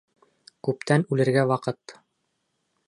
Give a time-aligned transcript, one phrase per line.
[0.67, 1.97] Күптән үлергә ваҡыт!